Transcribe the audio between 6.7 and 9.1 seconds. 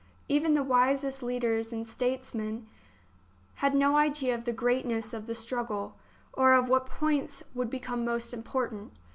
points would become most important.